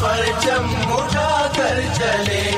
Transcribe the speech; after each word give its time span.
پرچم 0.00 0.92
اٹھا 0.92 1.46
کر 1.56 1.80
چلے، 1.94 2.50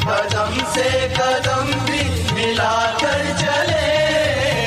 قدم 0.00 0.58
سے 0.74 1.08
قدم 1.16 1.70
بھی 1.84 2.00
ملا 2.32 2.92
کر 3.00 3.22
چلے۔ 3.38 4.66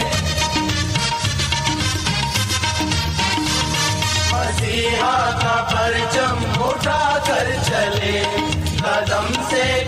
مسیحا 4.32 5.30
کا 5.42 5.56
پرچم 5.72 6.64
اٹھا 6.64 7.18
کر 7.28 7.52
چلے، 7.66 8.24
قدم 8.78 9.34
سے 9.50 9.84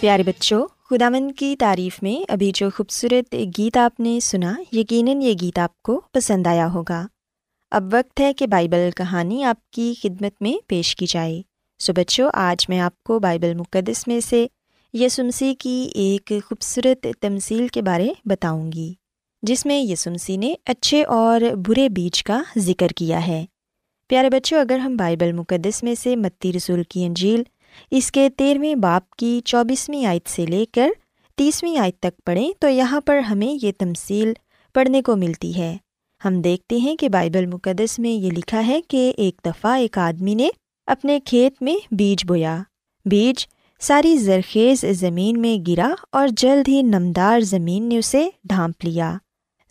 پیارے 0.00 0.22
بچوں 0.22 0.66
خداون 0.90 1.32
کی 1.32 1.56
تعریف 1.58 2.02
میں 2.02 2.32
ابھی 2.32 2.50
جو 2.54 2.70
خوبصورت 2.76 3.34
گیت 3.58 3.76
آپ 3.76 4.00
نے 4.00 4.20
سنا، 4.20 4.54
یقیناً 4.72 5.22
یہ 5.22 5.34
گیت 5.40 5.58
آپ 5.58 5.82
کو 5.82 6.00
پسند 6.12 6.46
آیا 6.46 6.72
ہوگا۔ 6.72 7.06
اب 7.70 7.84
وقت 7.92 8.20
ہے 8.20 8.32
کہ 8.32 8.46
بائبل 8.46 8.90
کہانی 8.96 9.44
آپ 9.44 9.70
کی 9.70 9.94
خدمت 10.02 10.42
میں 10.42 10.64
پیش 10.66 10.96
کی 10.96 11.06
جائے۔ 11.08 11.42
سو 11.78 11.92
بچوں، 11.92 12.30
آج 12.34 12.68
میں 12.68 12.80
آپ 12.80 13.02
کو 13.02 13.18
بائبل 13.18 13.54
مقدس 13.54 14.06
میں 14.06 14.20
سے 14.20 14.46
یسمسی 14.94 15.54
کی 15.54 15.88
ایک 15.94 16.32
خوبصورت 16.46 17.06
تمثیل 17.20 17.68
کے 17.68 17.82
بارے 17.82 18.08
بتاؤں 18.24 18.72
گی، 18.72 18.94
جس 19.42 19.66
میں 19.66 19.80
یسمسی 19.80 20.36
نے 20.36 20.54
اچھے 20.66 21.04
اور 21.04 21.40
برے 21.66 21.88
بیج 21.88 22.22
کا 22.22 22.42
ذکر 22.58 22.88
کیا 22.88 23.26
ہے۔ 23.26 23.44
پیارے 24.08 24.30
بچوں، 24.30 24.60
اگر 24.60 24.78
ہم 24.78 24.96
بائبل 24.96 25.32
مقدس 25.32 25.82
میں 25.82 25.94
سے 25.94 26.16
متی 26.16 26.52
رسول 26.52 26.82
کی 26.82 27.04
انجیل 27.04 27.42
اس 27.90 28.12
کے 28.12 28.28
تیرہویں 28.36 28.74
باپ 28.74 29.10
کی 29.10 29.40
چوبیسویں 29.44 30.06
آیت 30.06 30.28
سے 30.28 30.46
لے 30.46 30.64
کر 30.72 30.88
تیسویں 31.36 31.78
آیت 31.78 31.98
تک 32.00 32.24
پڑھیں 32.26 32.52
تو 32.58 32.68
یہاں 32.68 33.00
پر 33.00 33.18
ہمیں 33.18 33.66
یہ 33.66 33.72
تمثیل 33.78 34.32
پڑھنے 34.74 35.02
کو 35.02 35.16
ملتی 35.16 35.56
ہے۔ 35.58 35.76
ہم 36.24 36.40
دیکھتے 36.40 36.76
ہیں 36.76 36.96
کہ 36.96 37.08
بائبل 37.08 37.46
مقدس 37.46 37.98
میں 37.98 38.10
یہ 38.10 38.30
لکھا 38.30 38.66
ہے 38.66 38.80
کہ 38.88 39.12
ایک 39.16 39.40
دفعہ 39.44 39.72
ایک 39.72 39.98
آدمی 39.98 40.34
نے 40.34 40.48
اپنے 40.86 41.20
کھیت 41.20 41.62
میں 41.62 41.76
بیج 41.90 42.24
بویا۔ 42.26 42.58
بیج 43.04 43.46
ساری 43.80 44.16
زرخیز 44.16 44.84
زمین 44.90 45.40
میں 45.40 45.56
گرا 45.68 45.94
اور 46.12 46.28
جلد 46.36 46.68
ہی 46.68 46.82
نمدار 46.82 47.40
زمین 47.40 47.88
نے 47.88 47.98
اسے 47.98 48.28
ڈھانپ 48.44 48.84
لیا۔ 48.84 49.16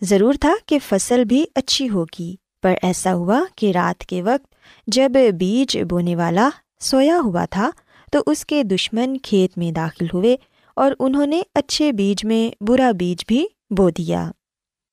ضرور 0.02 0.34
تھا 0.34 0.54
کہ 0.66 0.80
فصل 0.88 1.24
بھی 1.26 1.46
اچھی 1.56 1.90
ہوگی، 1.90 2.36
پر 2.64 2.74
ایسا 2.82 3.14
ہوا 3.14 3.42
کہ 3.56 3.72
رات 3.72 4.06
کے 4.06 4.22
وقت 4.22 4.56
جب 4.88 5.12
بیج 5.40 5.78
بونے 5.90 6.16
والا 6.16 6.50
سویا 6.80 7.20
ہوا 7.20 7.46
تھا 7.46 7.70
تو 8.12 8.24
اس 8.26 8.46
کے 8.46 8.64
دشمن 8.64 9.18
کھیت 9.18 9.58
میں 9.58 9.72
داخل 9.72 10.06
ہوئے 10.14 10.36
اور 10.76 10.92
انہوں 11.00 11.26
نے 11.26 11.42
اچھے 11.56 11.92
بیج 11.92 12.26
میں 12.26 12.64
برا 12.64 12.92
بیج 12.92 13.24
بھی 13.28 13.46
بو 13.70 13.90
دیا۔ 13.90 14.32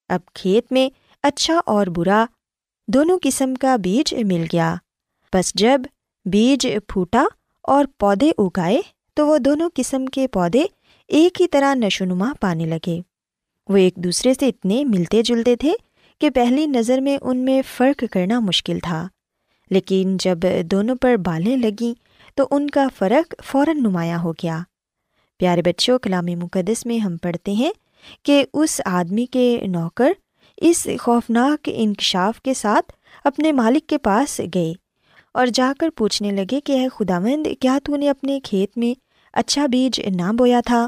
اب 0.08 0.20
کھیت 0.34 0.72
میں 0.72 0.88
اچھا 1.22 1.60
اور 1.66 1.86
برا 1.86 2.24
دونوں 2.88 3.18
قسم 3.22 3.54
کا 3.54 3.76
بیج 3.76 4.14
مل 4.14 4.44
گیا۔ 4.52 4.74
بس 5.34 5.54
جب 5.54 5.80
بیج 6.24 6.68
پھوٹا 6.88 7.24
اور 7.62 7.84
پودے 7.98 8.30
اگائے 8.38 8.82
تو 9.14 9.26
وہ 9.26 9.38
دونوں 9.38 9.70
قسم 9.74 10.06
کے 10.06 10.28
پودے 10.28 10.64
ایک 11.08 11.40
ہی 11.40 11.48
طرح 11.48 11.74
نشو 11.74 12.04
نما 12.04 12.32
پانے 12.40 12.66
لگے۔ 12.66 13.00
وہ 13.68 13.76
ایک 13.76 13.96
دوسرے 13.96 14.34
سے 14.34 14.48
اتنے 14.48 14.84
ملتے 14.84 15.22
جلتے 15.22 15.56
تھے 15.56 15.72
کہ 16.20 16.30
پہلی 16.30 16.66
نظر 16.66 16.98
میں 16.98 17.18
ان 17.22 17.36
میں 17.36 17.62
فرق 17.76 18.04
کرنا 18.10 18.40
مشکل 18.40 18.78
تھا۔ 18.78 19.08
لیکن 19.70 20.16
جب 20.20 20.38
دونوں 20.64 20.96
پر 21.00 21.16
بالیں 21.16 21.56
لگیں 21.56 22.05
تو 22.36 22.46
ان 22.50 22.70
کا 22.70 22.86
فرق 22.98 23.34
فوراً 23.44 23.78
نمایاں 23.78 24.18
ہو 24.18 24.32
گیا۔ 24.32 24.58
پیارے 25.38 25.62
بچوں، 25.62 25.98
کلام 25.98 26.26
مقدس 26.26 26.86
میں 26.86 26.98
ہم 26.98 27.16
پڑھتے 27.16 27.52
ہیں 27.52 27.70
کہ 28.22 28.44
اس 28.54 28.80
آدمی 28.84 29.26
کے 29.26 29.60
نوکر 29.66 30.12
اس 30.56 30.88
خوفناک 31.00 31.68
انکشاف 31.72 32.40
کے 32.40 32.54
ساتھ 32.54 32.92
اپنے 33.24 33.52
مالک 33.52 33.86
کے 33.86 33.98
پاس 33.98 34.40
گئے 34.54 34.72
اور 35.34 35.46
جا 35.46 35.72
کر 35.78 35.88
پوچھنے 35.96 36.30
لگے 36.30 36.60
کہ 36.60 36.72
اے 36.72 36.88
خداوند، 36.88 37.46
کیا 37.60 37.78
تو 37.84 37.96
نے 37.96 38.10
اپنے 38.10 38.40
کھیت 38.40 38.78
میں 38.78 39.00
اچھا 39.32 39.66
بیج 39.66 40.00
نہ 40.00 40.32
بویا 40.32 40.60
تھا؟ 40.66 40.86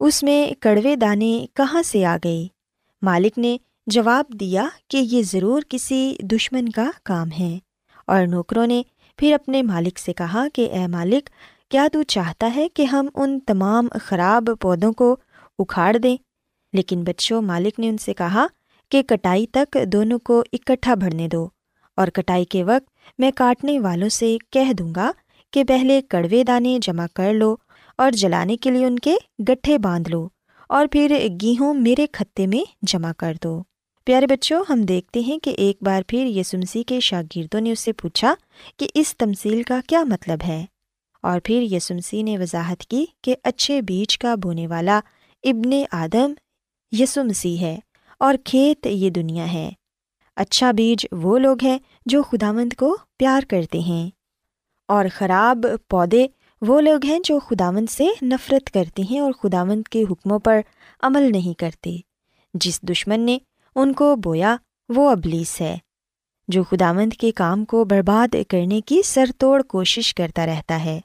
اس 0.00 0.22
میں 0.22 0.52
کڑوے 0.60 0.96
دانے 0.96 1.46
کہاں 1.54 1.82
سے 1.82 2.04
آ 2.04 2.16
گئے؟ 2.24 2.46
مالک 3.02 3.38
نے 3.38 3.56
جواب 3.86 4.24
دیا 4.28 4.66
کہ 4.88 4.96
یہ 4.96 5.22
ضرور 5.22 5.62
کسی 5.68 6.16
دشمن 6.22 6.68
کا 6.68 6.90
کام 7.04 7.28
ہے 7.38 7.58
اور 8.06 8.26
نوکروں 8.26 8.66
نے 8.66 8.82
پھر 9.18 9.34
اپنے 9.34 9.62
مالک 9.62 9.98
سے 9.98 10.12
کہا 10.12 10.46
کہ 10.54 10.68
اے 10.72 10.86
مالک، 10.86 11.28
کیا 11.70 11.86
تو 11.92 12.02
چاہتا 12.02 12.50
ہے 12.56 12.68
کہ 12.68 12.84
ہم 12.84 13.08
ان 13.14 13.38
تمام 13.40 13.88
خراب 14.02 14.50
پودوں 14.60 14.92
کو 14.92 15.16
اکھاڑ 15.58 15.96
دیں؟ 15.96 16.16
لیکن 16.72 17.02
بچوں، 17.04 17.40
مالک 17.42 17.78
نے 17.80 17.88
ان 17.88 17.98
سے 17.98 18.14
کہا 18.14 18.46
کہ 18.92 19.02
کٹائی 19.02 19.46
تک 19.46 19.76
دونوں 19.92 20.18
کو 20.18 20.42
اکٹھا 20.52 20.94
بھرنے 20.94 21.28
دو، 21.28 21.46
اور 21.98 22.08
کٹائی 22.08 22.44
کے 22.44 22.64
وقت 22.64 23.18
میں 23.18 23.30
کاٹنے 23.36 23.78
والوں 23.80 24.08
سے 24.08 24.36
کہہ 24.50 24.72
دوں 24.72 24.92
گا 24.94 25.10
کہ 25.52 25.64
پہلے 25.64 26.00
کڑوے 26.02 26.42
دانے 26.44 26.78
جمع 26.82 27.06
کر 27.14 27.32
لو 27.34 27.54
اور 27.98 28.10
جلانے 28.12 28.56
کے 28.56 28.70
لیے 28.70 28.86
ان 28.86 28.98
کے 28.98 29.14
گٹھے 29.48 29.78
باندھ 29.78 30.10
لو، 30.10 30.26
اور 30.70 30.86
پھر 30.92 31.16
گیہوں 31.42 31.72
میرے 31.74 32.06
کھتے 32.12 32.46
میں 32.46 32.64
جمع 32.82 33.12
کر 33.18 33.34
دو۔ 33.42 33.62
پیارے 34.04 34.26
بچوں، 34.26 34.64
ہم 34.70 34.82
دیکھتے 34.82 35.20
ہیں 35.20 35.38
کہ 35.38 35.50
ایک 35.50 35.76
بار 35.82 36.02
پھر 36.08 36.26
یسمسی 36.26 36.82
کے 36.82 37.00
شاگردوں 37.00 37.60
نے 37.60 37.72
اس 37.72 37.80
سے 37.80 37.92
پوچھا 37.92 38.34
کہ 38.76 38.88
اس 38.94 39.16
تمثیل 39.16 39.62
کا 39.62 39.80
کیا 39.86 40.04
مطلب 40.04 40.38
ہے؟ 40.46 40.64
اور 41.22 41.40
پھر 41.44 41.62
یسمسی 41.62 42.22
نے 42.22 42.38
وضاحت 42.38 42.80
کی 42.80 43.06
کہ 43.22 43.36
اچھے 43.42 43.82
بیج 43.82 44.18
کا 44.18 44.34
بونے 44.34 44.66
والا 44.66 45.00
ابن 45.42 45.70
آدم 45.92 46.32
یسو 46.92 47.24
مسیح 47.24 47.58
ہے 47.58 47.78
اور 48.18 48.34
کھیت 48.44 48.86
یہ 48.86 49.10
دنیا 49.10 49.52
ہے۔ 49.52 49.70
اچھا 50.36 50.72
بیج 50.72 51.06
وہ 51.12 51.38
لوگ 51.38 51.56
ہیں 51.62 51.78
جو 52.06 52.22
خدا 52.22 52.52
مند 52.52 52.72
کو 52.72 52.96
پیار 53.16 53.42
کرتے 53.48 53.78
ہیں۔ 53.78 54.10
اور 54.88 55.04
خراب 55.14 55.66
پودے 55.90 56.26
وہ 56.60 56.80
لوگ 56.80 57.04
ہیں 57.04 57.18
جو 57.24 57.38
خداوند 57.38 57.86
سے 57.90 58.06
نفرت 58.22 58.70
کرتے 58.70 59.02
ہیں 59.10 59.20
اور 59.20 59.32
خداوند 59.32 59.82
کے 59.82 60.02
حکموں 60.10 60.38
پر 60.38 60.60
عمل 61.02 61.32
نہیں 61.32 61.58
کرتے۔ 61.58 61.96
جس 62.54 62.82
دشمن 62.82 63.20
نے 63.20 63.38
ان 63.74 63.92
کو 63.92 64.16
بویا، 64.16 64.56
وہ 64.88 65.10
ابلیس 65.10 65.60
ہے۔ 65.60 65.78
جو 66.48 66.64
خداوند 66.64 67.12
کے 67.12 67.32
کام 67.32 67.64
کو 67.64 67.84
برباد 67.84 68.34
کرنے 68.48 68.80
کی 68.80 69.02
سر 69.04 69.24
توڑ 69.38 69.62
کوشش 69.62 70.14
کرتا 70.14 70.46
رہتا 70.46 70.84
ہے۔ 70.84 71.00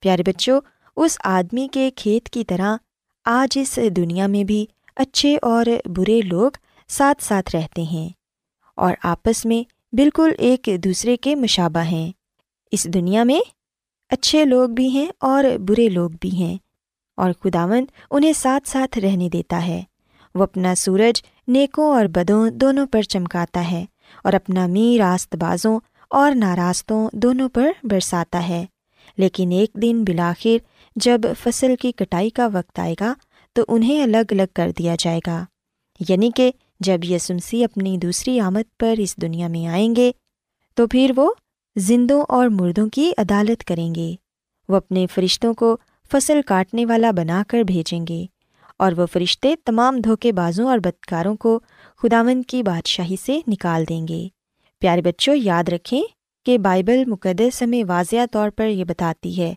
پیارے 0.00 0.22
بچوں، 0.22 0.60
اس 0.96 1.18
آدمی 1.24 1.68
کے 1.72 1.90
کھیت 1.96 2.28
کی 2.28 2.44
طرح 2.44 2.76
آج 3.24 3.58
اس 3.58 3.78
دنیا 3.96 4.26
میں 4.26 4.44
بھی 4.44 4.66
اچھے 4.96 5.38
اور 5.42 5.66
برے 5.84 6.20
لوگ 6.20 6.50
ساتھ 6.88 7.24
ساتھ 7.24 7.56
رہتے 7.56 7.82
ہیں 7.82 8.08
اور 8.76 8.92
آپس 9.02 9.46
میں 9.46 9.94
بالکل 9.94 10.30
ایک 10.38 10.68
دوسرے 10.84 11.16
کے 11.16 11.34
مشابہ 11.34 11.80
ہیں۔ 11.80 12.12
اس 12.72 12.84
دنیا 12.84 13.24
میں 13.24 13.40
اچھے 14.08 14.44
لوگ 14.44 14.68
بھی 14.70 14.88
ہیں 14.88 15.06
اور 15.18 15.44
برے 15.58 15.88
لوگ 15.88 16.10
بھی 16.20 16.30
ہیں 16.30 16.56
اور 17.16 17.32
خداوند 17.44 17.86
انہیں 18.10 18.32
ساتھ 18.32 18.68
ساتھ 18.68 18.98
رہنے 18.98 19.28
دیتا 19.28 19.66
ہے۔ 19.66 19.82
وہ 20.34 20.42
اپنا 20.42 20.74
سورج 20.74 21.22
نیکوں 21.52 21.96
اور 21.96 22.04
بدوں 22.04 22.50
دونوں 22.50 22.86
پر 22.86 23.02
چمکاتا 23.02 23.70
ہے 23.70 23.84
اور 24.24 24.32
اپنا 24.32 24.66
می 24.66 24.98
راست 24.98 25.36
بازوں 25.36 25.80
اور 26.10 26.32
ناراستوں 26.34 27.08
دونوں 27.12 27.48
پر 27.48 27.70
برساتا 27.82 28.48
ہے۔ 28.48 28.66
لیکن 29.16 29.52
ایک 29.52 29.70
دن 29.82 30.04
بالآخر 30.04 30.56
جب 30.96 31.20
فصل 31.42 31.76
کی 31.80 31.92
کٹائی 31.92 32.30
کا 32.30 32.48
وقت 32.52 32.78
آئے 32.78 32.94
گا 33.00 33.14
تو 33.52 33.64
انہیں 33.68 34.02
الگ 34.02 34.16
الگ 34.30 34.42
کر 34.54 34.70
دیا 34.78 34.96
جائے 34.98 35.20
گا۔ 35.26 35.44
یعنی 36.08 36.30
کہ 36.36 36.50
جب 36.80 37.04
یسمسی 37.04 37.64
اپنی 37.64 37.98
دوسری 37.98 38.40
آمد 38.40 38.78
پر 38.78 38.94
اس 38.98 39.16
دنیا 39.16 39.48
میں 39.48 39.66
آئیں 39.66 39.96
گے 39.96 40.12
تو 40.74 40.86
پھر 40.86 41.12
وہ 41.16 41.32
زندوں 41.76 42.24
اور 42.28 42.48
مردوں 42.48 42.88
کی 42.88 43.12
عدالت 43.18 43.64
کریں 43.64 43.94
گے۔ 43.94 44.14
وہ 44.68 44.76
اپنے 44.76 45.06
فرشتوں 45.14 45.54
کو 45.54 45.76
فصل 46.12 46.40
کاٹنے 46.46 46.86
والا 46.86 47.10
بنا 47.10 47.42
کر 47.48 47.62
بھیجیں 47.62 48.06
گے۔ 48.08 48.26
اور 48.80 48.92
وہ 48.96 49.06
فرشتے 49.06 49.54
تمام 49.64 49.98
دھوکے 49.98 50.32
بازوں 50.32 50.68
اور 50.68 50.78
بدکاروں 50.78 51.36
کو 51.36 51.60
خداون 52.02 52.42
کی 52.42 52.62
بادشاہی 52.62 53.16
سے 53.24 53.40
نکال 53.48 53.84
دیں 53.88 54.08
گے۔ 54.08 54.28
پیارے 54.78 55.02
بچوں، 55.02 55.34
یاد 55.36 55.68
رکھیں 55.68 56.02
کہ 56.46 56.58
بائبل 56.58 57.04
مقدس 57.06 57.62
ہمیں 57.62 57.84
واضح 57.88 58.16
طور 58.32 58.50
پر 58.50 58.68
یہ 58.68 58.84
بتاتی 58.84 59.42
ہے 59.42 59.54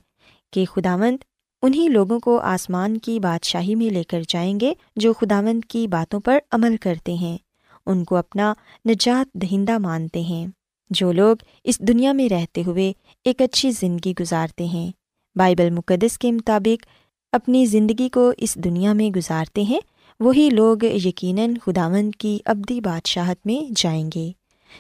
کہ 0.54 0.66
خداوند 0.66 1.18
انہیں 1.62 1.90
لوگوں 1.90 2.20
کو 2.20 2.38
آسمان 2.38 2.98
کی 2.98 3.20
بادشاہی 3.20 3.76
میں 3.76 3.90
لے 3.90 4.04
کر 4.04 4.22
جائیں 4.28 4.60
گے 4.60 4.74
جو 4.96 5.14
خداوند 5.14 5.66
کی 5.66 5.88
باتوں 5.88 6.20
پر 6.20 6.38
عمل 6.52 6.78
کرتے 6.78 7.14
ہیں۔ 7.14 7.38
ان 7.86 8.04
کو 8.04 8.16
اپنا 8.16 8.54
نجات 8.90 9.34
دہندہ 9.34 9.78
مانتے 9.78 10.22
ہیں۔ 10.22 10.48
جو 10.90 11.12
لوگ 11.12 11.36
اس 11.64 11.80
دنیا 11.80 12.12
میں 12.12 12.30
رہتے 12.30 12.64
ہوئے 12.68 12.94
ایک 13.26 13.42
اچھی 13.42 13.72
زندگی 13.72 14.14
گزارتے 14.20 14.66
ہیں۔ 14.66 14.92
بائبل 15.36 15.70
مقدس 15.70 16.18
کے 16.18 16.32
مطابق 16.32 16.86
اپنی 17.34 17.66
زندگی 17.66 18.10
کو 18.10 18.32
اس 18.38 18.56
دنیا 18.56 18.94
میں 18.94 19.10
گزارتے 19.10 19.62
ہیں، 19.62 19.80
وہی 20.20 20.50
لوگ 20.50 20.84
یقیناً 20.84 21.54
خداوند 21.66 22.12
کی 22.16 22.40
ابدی 22.46 22.82
بادشاہت 22.82 23.38
میں 23.46 23.74
جائیں 23.76 24.10
گے۔ 24.16 24.32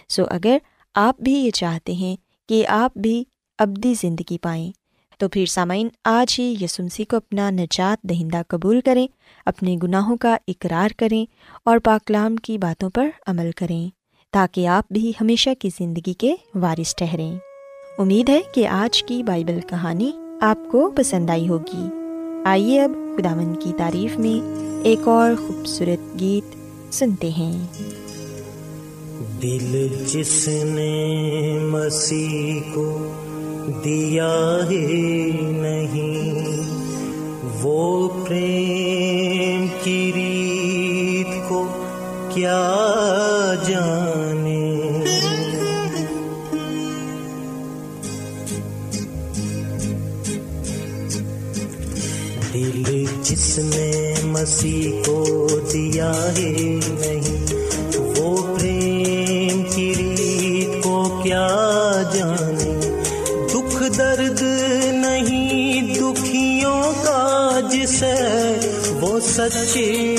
سو 0.09 0.23
اگر 0.29 0.57
آپ 0.95 1.19
بھی 1.19 1.33
یہ 1.33 1.51
چاہتے 1.51 1.93
ہیں 1.93 2.15
کہ 2.49 2.67
آپ 2.67 2.97
بھی 2.97 3.23
ابدی 3.59 3.93
زندگی 3.93 4.37
پائیں، 4.37 4.71
تو 5.17 5.29
پھر 5.29 5.45
سامعین 5.45 5.87
آج 6.05 6.39
ہی 6.39 6.55
یسمسی 6.61 7.03
کو 7.03 7.17
اپنا 7.17 7.49
نجات 7.49 8.03
دہندہ 8.03 8.41
قبول 8.47 8.81
کریں، 8.81 9.07
اپنے 9.45 9.77
گناہوں 9.83 10.17
کا 10.17 10.37
اقرار 10.47 10.89
کریں 10.97 11.25
اور 11.65 11.77
پاکلام 11.77 12.35
کی 12.35 12.57
باتوں 12.57 12.89
پر 12.89 13.09
عمل 13.27 13.51
کریں، 13.51 13.89
تاکہ 14.31 14.67
آپ 14.67 14.93
بھی 14.93 15.11
ہمیشہ 15.21 15.49
کی 15.59 15.69
زندگی 15.77 16.13
کے 16.13 16.35
وارث 16.55 16.95
ٹھہریں۔ 16.95 17.37
امید 17.97 18.29
ہے 18.29 18.41
کہ 18.53 18.67
آج 18.67 19.03
کی 19.03 19.23
بائبل 19.23 19.59
کہانی 19.69 20.11
آپ 20.41 20.57
کو 20.71 20.91
پسند 20.95 21.29
آئی 21.29 21.47
ہوگی۔ 21.49 22.02
آئیے 22.45 22.81
اب 22.81 22.91
خداون 23.17 23.55
کی 23.55 23.71
تعریف 23.77 24.19
میں 24.19 24.47
ایک 24.83 25.07
اور 25.07 25.31
خوبصورت 25.47 26.19
گیت 26.19 26.55
سنتے 26.93 27.29
ہیں۔ 27.29 27.67
دل 29.41 29.87
جس 30.07 30.47
نے 30.47 31.59
مسیح 31.61 32.59
کو 32.73 33.11
دیا 33.85 34.57
ہی 34.69 35.31
نہیں، 35.51 36.61
وہ 37.61 38.09
پریم 38.27 39.67
کی 39.83 40.11
ریت 40.15 41.49
کو 41.49 41.67
کیا 42.29 42.79
جس 52.73 53.59
نے 53.59 54.13
مسیح 54.23 54.91
کو 55.05 55.47
دیا 55.73 56.11
ہے 56.37 56.79
نہیں، 56.89 57.45
وہ 58.17 58.57
پریم 58.57 59.63
کی 59.75 59.93
ریت 59.97 60.83
کو 60.83 61.21
کیا 61.23 61.47
جانے؟ 62.13 62.73
دکھ 63.53 63.83
درد 63.97 64.41
نہیں، 64.93 65.93
دکھیوں 65.95 66.93
کا 67.03 67.59
جس 67.71 68.03
ہے 68.03 68.59
وہ 69.01 69.19
سچی 69.19 70.15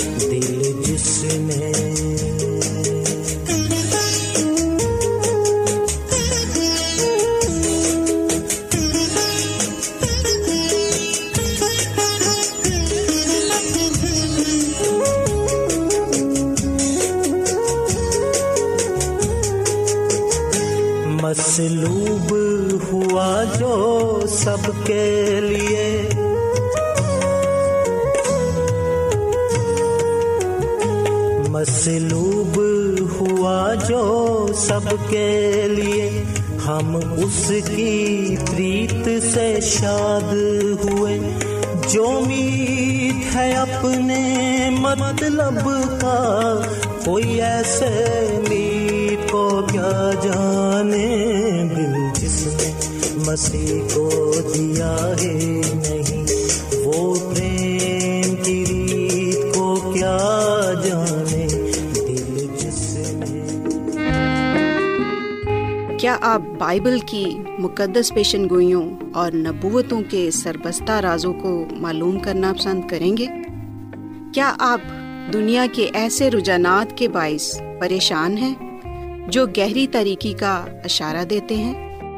ڈ 0.00 0.29
دیا 54.40 55.12
ہے 55.22 55.60
نہیں۔ 55.74 56.26
وہ 56.84 57.14
پریم 57.14 58.36
کی 58.36 58.64
ریت 58.68 59.54
کو 59.54 59.92
کیا 59.94 60.72
جانے؟ 60.84 61.46
دل 61.94 62.56
جس 62.56 62.98
نے 63.10 63.42
کیا 65.98 66.16
آپ 66.20 66.42
بائبل 66.58 66.98
کی 67.06 67.38
مقدس 67.58 68.14
پیشن 68.14 68.48
گوئیوں 68.48 68.90
اور 69.14 69.32
نبوتوں 69.32 70.02
کے 70.10 70.30
سربستہ 70.30 70.92
رازوں 70.92 71.32
کو 71.32 71.64
معلوم 71.72 72.18
کرنا 72.18 72.52
پسند 72.58 72.88
کریں 72.88 73.16
گے؟ 73.16 73.26
کیا 74.34 74.54
آپ 74.58 74.80
دنیا 75.32 75.66
کے 75.72 75.90
ایسے 75.94 76.30
رجحانات 76.30 76.98
کے 76.98 77.08
باعث 77.08 77.60
پریشان 77.80 78.38
ہیں 78.38 78.54
جو 79.28 79.46
گہری 79.46 79.86
طریقے 79.86 80.32
کا 80.32 80.64
اشارہ 80.84 81.24
دیتے 81.24 81.54
ہیں؟ 81.54 81.89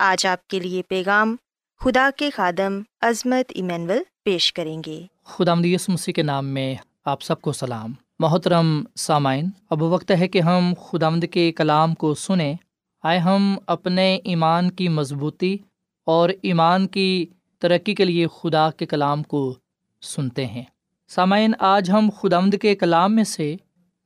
آج 0.00 0.26
آپ 0.26 0.48
کے 0.48 0.60
لیے 0.60 0.82
پیغام 0.88 1.36
خدا 1.80 2.10
کے 2.16 2.30
خادم 2.30 2.80
عظمت 3.00 3.52
ایمینول 3.54 3.98
پیش 4.24 4.52
کریں 4.52 4.82
گے۔ 4.86 5.06
خدا 5.24 5.54
مدیس 5.54 5.88
مسیح 5.88 6.12
کے 6.12 6.22
نام 6.22 6.46
میں 6.46 6.74
آپ 7.04 7.22
سب 7.22 7.40
کو 7.40 7.52
سلام۔ 7.52 7.92
محترم 8.18 8.84
سامعین، 8.96 9.50
اب 9.70 9.82
وقت 9.82 10.12
ہے 10.18 10.28
کہ 10.28 10.40
ہم 10.40 10.72
خدا 10.88 11.08
مد 11.08 11.24
کے 11.32 11.52
کلام 11.52 11.94
کو 11.94 12.14
سنیں۔ 12.14 12.54
آئے 13.02 13.18
ہم 13.18 13.58
اپنے 13.66 14.18
ایمان 14.24 14.70
کی 14.70 14.88
مضبوطی 14.88 15.56
اور 16.04 16.30
ایمان 16.42 16.86
کی 16.86 17.26
ترقی 17.58 17.94
کے 17.94 18.04
لیے 18.04 18.26
خدا 18.26 18.70
کے 18.70 18.86
کلام 18.86 19.22
کو 19.22 19.54
سنتے 20.02 20.46
ہیں۔ 20.46 20.62
سامعین، 21.08 21.52
آج 21.58 21.90
ہم 21.90 22.10
خدا 22.20 22.40
مد 22.40 22.54
کے 22.62 22.76
کلام 22.76 23.14
میں 23.14 23.24
سے 23.24 23.56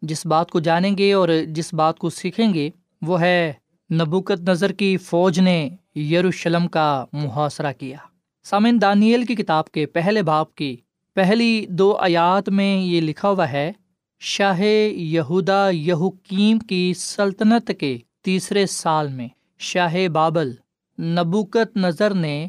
جس 0.02 0.26
بات 0.26 0.50
کو 0.50 0.60
جانیں 0.60 0.98
گے 0.98 1.12
اور 1.12 1.28
جس 1.48 1.74
بات 1.74 1.98
کو 1.98 2.10
سیکھیں 2.10 2.54
گے، 2.54 2.70
وہ 3.02 3.20
ہے 3.20 3.52
نبوکت 3.92 4.48
نظر 4.48 4.72
کی 4.72 4.96
فوج 4.96 5.40
نے 5.40 5.70
یروشلم 5.96 6.66
کا 6.68 7.04
محاصرہ 7.12 7.72
کیا۔ 7.72 7.96
سامن 8.44 8.78
دانیل 8.82 9.24
کی 9.24 9.34
کتاب 9.34 9.70
کے 9.70 9.86
پہلے 9.86 10.22
باپ 10.22 10.54
کی 10.54 10.76
پہلی 11.14 11.66
دو 11.68 11.92
آیات 11.92 12.48
میں 12.48 12.76
یہ 12.76 13.00
لکھا 13.00 13.28
ہوا 13.28 13.52
ہے، 13.52 13.72
شاہ 14.20 14.60
یہودا 14.60 15.70
یہوکیم 15.70 16.58
کی 16.58 16.92
سلطنت 16.96 17.70
کے 17.80 17.98
تیسرے 18.22 18.66
سال 18.66 19.08
میں۔ 19.08 19.28
شاہ 19.58 20.08
بابل 20.08 20.52
نبوکت 20.98 21.76
نظر 21.76 22.14
نے 22.14 22.46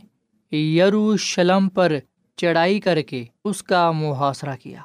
یروشلم 0.52 1.70
پر 1.70 1.94
چڑھائی 2.38 2.80
کر 2.80 3.02
کے 3.02 3.24
اس 3.46 3.63
کا 3.63 3.91
محاصرہ 3.91 4.56
کیا 4.63 4.82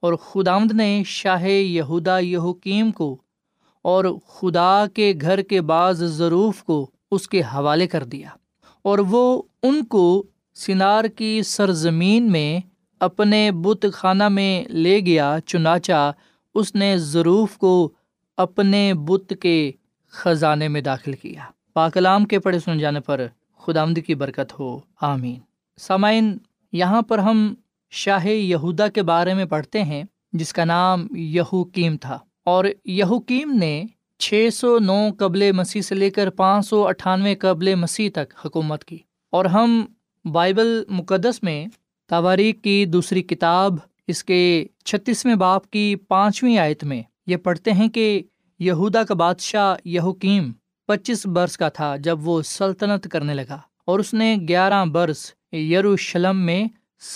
اور 0.00 0.12
خدامد 0.14 0.72
نے 0.72 1.02
شاہ 1.06 1.48
یہودا 1.48 2.18
یہوکیم 2.18 2.90
کو 2.90 3.16
اور 3.82 4.04
خدا 4.28 4.84
کے 4.94 5.12
گھر 5.20 5.42
کے 5.42 5.60
بعض 5.60 6.02
ضروف 6.02 6.62
کو 6.62 6.90
اس 7.12 7.28
کے 7.28 7.40
حوالے 7.40 7.86
کر 7.86 8.04
دیا 8.04 8.28
اور 8.82 8.98
وہ 8.98 9.42
ان 9.62 9.84
کو 9.84 10.22
سنار 10.54 11.04
کی 11.04 11.42
سرزمین 11.42 12.32
میں 12.32 12.60
اپنے 13.00 13.50
بت 13.50 13.86
خانہ 13.92 14.28
میں 14.28 14.64
لے 14.64 15.00
گیا، 15.00 15.36
چنانچہ 15.46 16.12
اس 16.54 16.74
نے 16.74 16.98
ضروف 16.98 17.56
کو 17.56 17.92
اپنے 18.36 18.94
بت 18.94 19.32
کے 19.40 19.72
خزانے 20.08 20.68
میں 20.68 20.80
داخل 20.80 21.12
کیا۔ 21.12 21.44
پاکلام 21.72 22.24
کے 22.24 22.38
پڑھے 22.38 22.58
سن 22.58 22.78
جانے 22.78 23.00
پر 23.00 23.26
خدامد 23.58 23.98
کی 24.06 24.14
برکت 24.14 24.60
ہو۔ 24.60 24.80
آمین۔ 25.00 25.40
سامعین، 25.80 26.38
یہاں 26.72 27.02
پر 27.02 27.18
ہم 27.18 27.54
شاہ 27.90 28.26
یہودا 28.26 28.88
کے 28.88 29.02
بارے 29.02 29.34
میں 29.34 29.44
پڑھتے 29.44 29.82
ہیں، 29.82 30.02
جس 30.32 30.52
کا 30.52 30.64
نام 30.64 31.06
یہوکیم 31.10 31.96
تھا۔ 31.96 32.18
اور 32.44 32.64
یہوکیم 32.84 33.52
نے 33.52 33.84
چھ 34.22 34.48
سو 34.54 34.78
نو 34.78 35.08
قبل 35.18 35.52
مسیح 35.52 35.80
سے 35.80 35.94
لے 35.94 36.10
کر 36.10 36.30
پانچ 36.30 36.68
سو 36.68 36.86
اٹھانوے 36.86 37.34
قبل 37.34 37.74
مسیح 37.74 38.10
تک 38.14 38.34
حکومت 38.44 38.84
کی۔ 38.84 38.98
اور 39.32 39.44
ہم 39.44 39.84
بائبل 40.24 40.82
مقدس 40.88 41.42
میں 41.42 41.66
تواریخ 42.08 42.54
کی 42.62 42.84
دوسری 42.84 43.22
کتاب، 43.22 43.72
اس 44.06 44.24
کے 44.24 44.66
چھتیسویں 44.84 45.34
باپ 45.34 45.70
کی 45.70 45.96
پانچویں 46.08 46.58
آیت 46.58 46.84
میں 46.84 47.02
یہ 47.26 47.36
پڑھتے 47.36 47.72
ہیں 47.72 47.88
کہ 47.88 48.22
یہودا 48.58 49.02
کا 49.04 49.14
بادشاہ 49.14 49.74
یہوکیم 49.84 50.52
پچیس 50.86 51.26
برس 51.26 51.56
کا 51.56 51.68
تھا 51.68 51.96
جب 51.96 52.28
وہ 52.28 52.42
سلطنت 52.42 53.08
کرنے 53.08 53.34
لگا 53.34 53.58
اور 53.84 53.98
اس 53.98 54.14
نے 54.14 54.36
گیارہ 54.48 54.84
برس 54.84 55.32
یروشلم 55.52 56.38
میں 56.46 56.64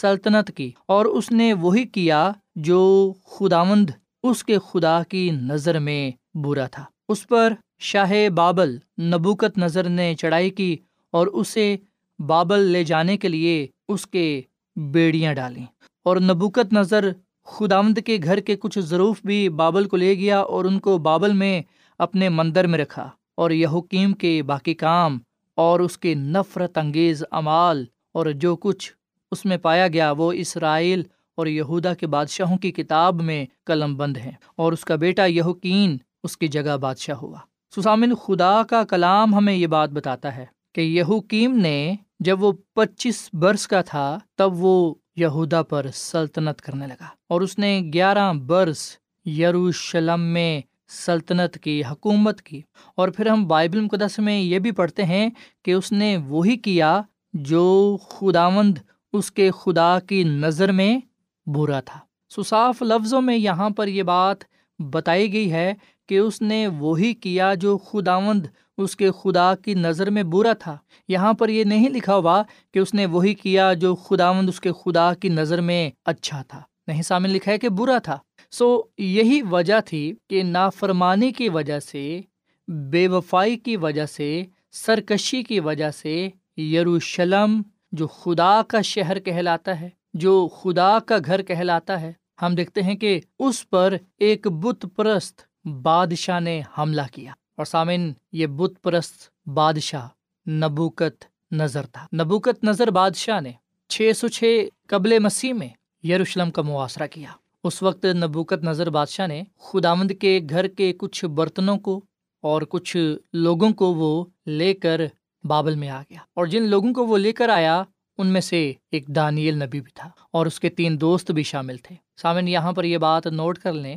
سلطنت 0.01 0.51
کی 0.57 0.71
اور 0.87 1.05
اس 1.07 1.31
نے 1.31 1.53
وہی 1.53 1.85
کیا 1.85 2.31
جو 2.57 3.13
خداوند 3.25 3.91
اس 4.23 4.45
کے 4.45 4.59
خدا 4.73 5.03
کی 5.09 5.31
نظر 5.31 5.79
میں 5.79 6.11
برا 6.37 6.67
تھا۔ 6.67 6.85
اس 7.09 7.27
پر 7.29 7.53
شاہ 7.79 8.13
بابل 8.35 8.77
نبوکت 9.03 9.59
نظر 9.59 9.89
نے 9.89 10.15
چڑھائی 10.15 10.51
کی 10.51 10.77
اور 11.13 11.27
اسے 11.27 11.77
بابل 12.19 12.61
لے 12.61 12.83
جانے 12.85 13.17
کے 13.17 13.29
لیے 13.29 13.67
اس 13.89 14.07
کے 14.07 14.41
بیڑیاں 14.77 15.35
ڈالیں 15.35 15.65
اور 16.07 16.17
نبوکت 16.21 16.73
نظر 16.73 17.11
خداوند 17.49 17.99
کے 18.07 18.19
گھر 18.25 18.41
کے 18.41 18.57
کچھ 18.57 18.79
ضرور 18.79 19.17
بھی 19.25 19.49
بابل 19.49 19.89
کو 19.89 19.97
لے 19.97 20.15
گیا 20.15 20.41
اور 20.41 20.65
ان 20.65 20.79
کو 20.79 20.97
بابل 20.99 21.33
میں 21.33 21.63
اپنے 22.01 22.29
مندر 22.29 22.67
میں 22.67 22.79
رکھا 22.79 23.09
اور 23.35 23.51
یہ 23.51 23.67
حکیم 23.67 24.13
کے 24.13 24.43
باقی 24.43 24.75
کام 24.75 25.19
اور 25.59 25.81
اس 25.81 25.99
کے 25.99 26.15
نفرت 26.15 26.79
انگیز 26.79 27.25
امال 27.31 27.85
اور 28.13 28.27
جو 28.27 28.57
کچھ 28.57 28.93
اس 29.33 29.45
میں 29.45 29.57
پایا 29.57 29.87
گیا 29.89 30.11
وہ 30.13 30.33
اسرائیل 30.33 31.03
اور 31.39 31.47
یہودا 31.47 31.95
کے 31.95 32.07
بادشاہوں 32.07 32.59
کی 32.59 32.71
کتاب 32.73 33.23
میں 33.23 33.45
قلم 33.65 33.95
بند 33.97 34.17
ہے 34.17 34.33
اور 34.57 34.73
اس 34.73 34.85
کا 34.85 34.97
بیٹا 34.97 35.25
یہوکین 35.27 35.97
اس 36.23 36.37
کی 36.37 36.49
جگہ 36.49 36.77
بادشاہ 36.77 37.17
ہوا۔ 37.17 37.39
سسامن 37.77 38.15
خدا 38.15 38.63
کا 38.63 38.85
کلام 38.85 39.35
ہمیں 39.35 39.55
یہ 39.55 39.67
بات 39.67 39.91
بتاتا 39.91 40.37
ہے 40.37 40.47
کہ 40.75 40.81
یہوکیم 40.81 41.57
نے 41.57 41.95
جب 42.21 42.43
وہ 42.43 42.53
پچیس 42.75 43.31
برس 43.33 43.69
کا 43.69 43.83
تھا، 43.83 44.19
تب 44.35 44.51
وہ 44.53 44.95
یہودا 45.17 45.63
پر 45.63 45.87
سلطنت 45.95 46.61
کرنے 46.61 46.87
لگا 46.87 47.07
اور 47.29 47.41
اس 47.41 47.59
نے 47.59 47.81
گیارہ 47.93 48.33
برس 48.33 48.97
یروشلم 49.27 50.21
میں 50.21 50.61
سلطنت 50.89 51.59
کی 51.59 51.83
حکومت 51.91 52.43
کی۔ 52.43 52.61
اور 52.95 53.09
پھر 53.09 53.27
ہم 53.27 53.47
بائبل 53.47 53.81
مقدس 53.81 54.19
میں 54.19 54.41
یہ 54.41 54.59
بھی 54.59 54.71
پڑھتے 54.71 55.05
ہیں 55.05 55.31
کہ 55.65 55.73
اس 55.73 55.93
نے 55.93 56.17
وہی 56.17 56.57
کیا 56.57 57.03
جو 57.33 57.97
خداوند 58.11 58.79
اس 59.13 59.31
کے 59.31 59.51
خدا 59.51 59.99
کی 60.01 60.25
نظر 60.25 60.73
میں 60.73 60.99
برا 61.47 61.81
تھا۔ 61.81 62.01
سصاف 62.37 62.83
لفظوں 62.83 63.21
میں 63.21 63.37
یہاں 63.37 63.71
پر 63.71 63.89
یہ 63.89 64.03
بات 64.03 64.37
بتائی 64.79 65.33
گئی 65.33 65.53
ہے 65.53 65.75
کہ 66.07 66.19
اس 66.19 66.43
نے 66.43 66.67
وہی 66.67 67.15
کیا 67.15 67.55
جو 67.55 67.79
خداوند 67.79 68.47
اس 68.79 68.97
کے 68.97 69.11
خدا 69.23 69.55
کی 69.55 69.75
نظر 69.75 70.11
میں 70.11 70.23
برا 70.23 70.53
تھا۔ 70.53 70.79
یہاں 71.09 71.33
پر 71.33 71.49
یہ 71.49 71.65
نہیں 71.65 71.89
لکھا 71.89 72.17
ہوا 72.17 72.43
کہ 72.75 72.79
اس 72.79 72.95
نے 72.95 73.07
وہی 73.07 73.35
کیا 73.35 73.73
جو 73.73 73.95
خداوند 73.95 74.49
اس 74.49 74.61
کے 74.61 74.71
خدا 74.85 75.15
کی 75.15 75.29
نظر 75.29 75.61
میں 75.61 75.91
اچھا 76.05 76.43
تھا۔ 76.43 76.63
نہیں 76.87 77.03
سامنے 77.03 77.29
لکھا 77.29 77.53
ہے 77.53 77.59
کہ 77.59 77.69
برا 77.69 77.99
تھا۔ 77.99 78.19
سو 78.51 78.83
یہی 78.99 79.43
وجہ 79.43 79.81
تھی 79.87 80.13
کہ 80.31 80.43
نافرمانی 80.43 81.31
کی 81.31 81.49
وجہ 81.49 81.81
سے، 81.81 82.21
بے 82.69 83.09
وفائی 83.09 83.57
کی 83.57 83.77
وجہ 83.77 84.07
سے، 84.07 84.45
سرکشی 84.73 85.43
کی 85.43 85.61
وجہ 85.61 85.91
سے 85.91 86.29
یروشلم، 86.57 87.63
جو 87.93 88.07
خدا 88.07 88.63
کا 88.69 88.81
شہر 88.81 89.19
کہلاتا 89.19 89.81
ہے، 89.81 89.89
جو 90.15 90.49
خدا 90.49 90.99
کا 90.99 91.17
گھر 91.27 91.43
کہلاتا 91.43 92.01
ہے، 92.01 92.13
ہم 92.43 92.55
دیکھتے 92.55 92.83
ہیں 92.83 92.95
کہ 92.95 93.21
اس 93.39 93.71
پر 93.71 93.97
ایک 94.19 94.49
بت 94.49 94.87
پرست 94.97 95.41
بادشاہ 95.67 96.41
نے 96.41 96.63
حملہ 96.79 97.03
کیا۔ 97.13 97.33
اور 97.57 97.65
سامن 97.67 98.13
یہ 98.33 98.47
بت 98.47 98.83
پرست 98.83 99.49
بادشاہ 99.49 100.09
نبوکت 100.51 101.25
نظر 101.53 101.87
تھا۔ 101.87 102.07
نبوکت 102.23 102.65
نظر 102.65 102.91
بادشاہ 102.91 103.41
نے 103.41 103.53
چھ 103.89 104.11
سو 104.17 104.29
چھ 104.29 104.69
قبل 104.89 105.19
مسیح 105.19 105.53
میں 105.53 105.69
یروشلم 106.07 106.51
کا 106.51 106.63
محاصرہ 106.63 107.07
کیا۔ 107.07 107.29
اس 107.65 107.83
وقت 107.83 108.05
نبوکت 108.05 108.65
نظر 108.65 108.91
بادشاہ 108.91 109.27
نے 109.27 109.43
خداوند 109.59 110.11
کے 110.21 110.41
گھر 110.51 110.69
کے 110.69 110.93
کچھ 110.93 111.25
برتنوں 111.25 111.79
کو 111.79 112.05
اور 112.41 112.63
کچھ 112.63 113.17
لوگوں 113.33 113.73
کو 113.73 113.95
وہ 113.95 114.25
لے 114.47 114.75
کر 114.75 115.01
بابل 115.45 115.75
میں 115.75 115.89
آ 115.89 116.03
گیا۔ 116.11 116.21
اور 116.35 116.47
جن 116.47 116.63
لوگوں 116.63 116.95
کو 116.95 117.07
وہ 117.07 117.19
لے 117.19 117.33
کر 117.33 117.49
آیا، 117.49 117.83
ان 118.19 118.27
میں 118.27 118.41
سے 118.41 118.73
ایک 118.91 119.07
دانیل 119.09 119.63
نبی 119.63 119.81
بھی 119.81 119.91
تھا 119.95 120.11
اور 120.31 120.47
اس 120.47 120.61
کے 120.61 120.69
تین 120.69 121.01
دوست 121.01 121.31
بھی 121.31 121.43
شامل 121.43 121.77
تھے۔ 121.77 121.97
سامن 122.23 122.49
یہاں 122.49 122.73
پر 122.73 122.85
یہ 122.85 122.99
بات 122.99 123.27
نوٹ 123.27 123.59
کر 123.59 123.73
لیں 123.73 123.97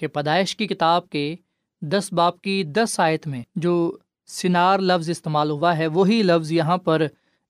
کہ 0.00 0.06
پیدائش 0.06 0.56
کی 0.56 0.66
کتاب 0.66 1.10
کے 1.10 1.36
دس 1.82 2.12
باپ 2.12 2.40
کی 2.40 2.64
دس 2.64 3.00
آیت 3.00 3.26
میں 3.26 3.42
جو 3.56 3.96
سنار 4.26 4.78
لفظ 4.78 5.10
استعمال 5.10 5.50
ہوا 5.50 5.78
ہے، 5.78 5.86
وہی 5.86 6.22
لفظ 6.22 6.52
یہاں 6.52 6.76
پر 6.76 7.02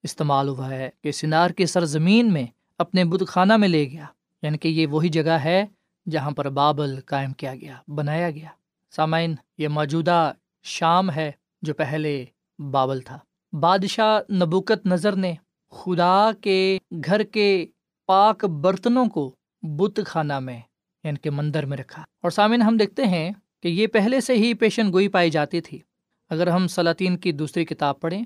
استعمال 0.02 0.48
ہوا 0.48 0.68
ہے 0.68 0.90
کہ 1.02 1.12
سنار 1.12 1.50
کی 1.50 1.66
سرزمین 1.66 2.32
میں 2.32 2.46
اپنے 2.78 3.04
بت 3.04 3.28
خانہ 3.28 3.56
میں 3.56 3.68
لے 3.68 3.90
گیا۔ 3.90 4.04
یعنی 4.42 4.58
کہ 4.58 4.68
یہ 4.68 4.86
وہی 4.86 5.08
جگہ 5.08 5.30
ہے 5.30 5.66
جہاں 6.10 6.30
پر 6.30 6.48
بابل 6.48 7.00
قائم 7.00 7.32
کیا 7.32 7.54
گیا، 7.54 7.76
بنایا 7.88 8.30
گیا۔ 8.30 8.48
سامعین، 8.90 9.34
یہ 9.58 9.68
موجودہ 9.68 10.32
شام 10.62 11.10
ہے 11.10 11.32
جو 11.62 11.74
پہلے 11.74 12.24
بابل 12.58 13.00
تھا۔ 13.00 13.18
بادشاہ 13.52 14.32
نبوکت 14.32 14.86
نظر 14.86 15.16
نے 15.16 15.34
خدا 15.70 16.30
کے 16.40 16.78
گھر 17.04 17.22
کے 17.22 17.66
پاک 18.06 18.44
برتنوں 18.44 19.06
کو 19.06 19.34
بت 19.62 20.00
خانہ 20.06 20.38
میں 20.38 20.60
یعنی 21.04 21.18
کہ 21.22 21.30
مندر 21.30 21.66
میں 21.66 21.76
رکھا۔ 21.76 22.02
اور 22.02 22.30
سامعین، 22.30 22.62
ہم 22.62 22.76
دیکھتے 22.76 23.04
ہیں 23.04 23.30
کہ 23.62 23.68
یہ 23.68 23.86
پہلے 23.86 24.20
سے 24.20 24.34
ہی 24.34 24.54
پیشن 24.54 24.92
گوئی 24.92 25.08
پائی 25.08 25.30
جاتی 25.30 25.60
تھی۔ 25.60 25.78
اگر 26.30 26.46
ہم 26.46 26.68
سلاطین 26.68 27.16
کی 27.16 27.32
دوسری 27.32 27.64
کتاب 27.64 28.00
پڑھیں، 28.00 28.24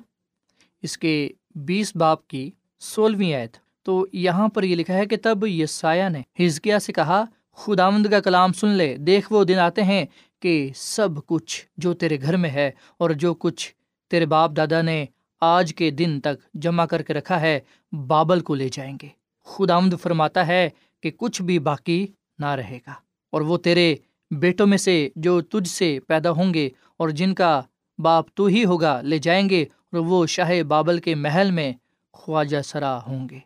اس 0.82 0.98
کے 0.98 1.28
بیس 1.54 1.96
باپ 1.96 2.28
کی 2.28 2.50
سولہویں 2.80 3.34
آیت، 3.34 3.56
تو 3.82 4.06
یہاں 4.12 4.48
پر 4.48 4.62
یہ 4.62 4.76
لکھا 4.76 4.94
ہے 4.94 5.06
کہ 5.06 5.16
تب 5.22 5.46
یہ 5.46 5.66
سایہ 5.66 6.08
نے 6.08 6.46
ہزکیا 6.46 6.78
سے 6.78 6.92
کہا، 6.92 7.24
خداوند 7.52 8.06
کا 8.06 8.20
کلام 8.20 8.52
سن 8.52 8.68
لے، 8.68 8.96
دیکھ 8.96 9.32
وہ 9.32 9.44
دن 9.44 9.58
آتے 9.58 9.82
ہیں 9.82 10.04
کہ 10.42 10.70
سب 10.74 11.08
کچھ 11.26 11.66
جو 11.76 11.94
تیرے 11.94 12.20
گھر 12.22 12.36
میں 12.36 12.50
ہے 12.50 12.70
اور 12.98 13.10
جو 13.10 13.34
کچھ 13.34 13.72
تیرے 14.10 14.26
باپ 14.26 14.50
دادا 14.56 14.82
نے 14.82 15.06
آج 15.40 15.74
کے 15.74 15.90
دن 15.90 16.20
تک 16.20 16.54
جمع 16.54 16.86
کر 16.86 17.02
کے 17.02 17.14
رکھا 17.14 17.40
ہے، 17.40 17.60
بابل 18.06 18.40
کو 18.40 18.54
لے 18.54 18.68
جائیں 18.72 18.98
گے۔ 19.02 19.08
خداوند 19.44 19.94
فرماتا 20.02 20.46
ہے 20.46 20.70
کہ 21.02 21.10
کچھ 21.10 21.42
بھی 21.42 21.58
باقی 21.58 22.06
نہ 22.44 22.50
رہے 22.50 22.78
گا۔ 22.86 22.92
اور 23.32 23.40
وہ 23.40 23.56
تیرے 23.58 23.94
بیٹوں 24.30 24.66
میں 24.66 24.78
سے 24.78 25.08
جو 25.16 25.40
تجھ 25.40 25.68
سے 25.68 25.98
پیدا 26.08 26.30
ہوں 26.30 26.54
گے 26.54 26.68
اور 26.96 27.08
جن 27.08 27.34
کا 27.34 27.60
باپ 27.98 28.26
تو 28.34 28.46
ہی 28.46 28.64
ہوگا، 28.64 29.00
لے 29.00 29.18
جائیں 29.18 29.48
گے 29.50 29.62
اور 29.62 29.98
وہ 29.98 30.26
شاہ 30.26 30.62
بابل 30.62 30.98
کے 30.98 31.14
محل 31.14 31.50
میں 31.50 31.72
خواجہ 32.12 32.62
سرا 32.62 32.98
ہوں 33.06 33.28
گے۔ 33.28 33.38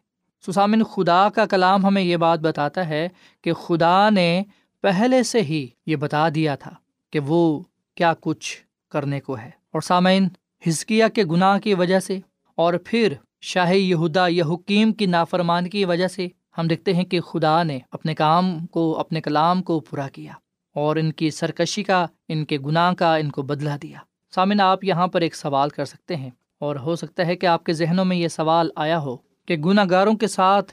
سسامن 0.47 0.85
خدا 0.85 1.29
کا 1.29 1.47
کلام 1.47 1.87
ہمیں 1.87 2.03
یہ 2.03 2.17
بات 2.17 2.39
بتاتا 2.39 2.89
ہے 2.89 3.09
کہ 3.43 3.53
خدا 3.53 4.11
نے 4.11 4.43
پہلے 4.83 5.23
سے 5.23 5.43
ہی 5.43 5.67
یہ 5.87 5.97
بتا 5.97 6.29
دیا 6.35 6.55
تھا 6.55 6.75
کہ 7.13 7.21
وہ 7.21 7.63
کیا 7.95 8.13
کچھ 8.21 8.57
کرنے 8.91 9.21
کو 9.21 9.39
ہے۔ 9.39 9.51
اور 9.73 9.81
سامعین 9.81 10.29
ہزکیہ 10.69 11.05
کے 11.15 11.25
گناہ 11.25 11.59
کی 11.59 11.75
وجہ 11.75 12.01
سے 12.01 12.19
اور 12.55 12.75
پھر 12.85 13.15
شاہ 13.41 13.73
یہودا 13.75 14.27
یا 14.29 14.45
حکیم 14.45 14.93
کی 14.93 15.07
نافرمان 15.07 15.69
کی 15.69 15.85
وجہ 15.85 16.09
سے 16.09 16.29
ہم 16.59 16.69
دیکھتے 16.69 16.93
ہیں 16.95 17.05
کہ 17.05 17.21
خدا 17.21 17.63
نے 17.63 17.79
اپنے 17.91 18.15
کام 18.15 18.67
کو، 18.67 18.99
اپنے 18.99 19.21
کلام 19.21 19.63
کو 19.63 19.81
پورا 19.81 20.09
کیا 20.09 20.33
اور 20.77 20.97
ان 20.97 21.13
کی 21.13 21.31
سرکشی 21.31 21.83
کا، 21.83 22.07
ان 22.29 22.45
کے 22.45 22.59
گناہ 22.59 22.95
کا، 22.95 23.15
ان 23.17 23.31
کو 23.31 23.43
بدلا 23.43 23.77
دیا۔ 23.83 23.99
سامن 24.35 24.61
آپ 24.61 24.85
یہاں 24.85 25.07
پر 25.07 25.21
ایک 25.21 25.37
سوال 25.37 25.69
کر 25.69 25.85
سکتے 25.85 26.17
ہیں 26.17 26.31
اور 26.61 26.77
ہو 26.77 26.97
سکتا 26.97 27.27
ہے 27.27 27.37
کہ 27.37 27.47
آپ 27.47 27.65
کے 27.65 27.73
ذہنوں 27.73 28.05
میں 28.05 28.17
یہ 28.17 28.29
سوال 28.29 28.71
آیا 28.77 28.99
ہو 28.99 29.17
کہ 29.47 29.57
گناہ 29.57 29.85
گاروں 29.91 30.15
کے 30.15 30.27
ساتھ 30.27 30.73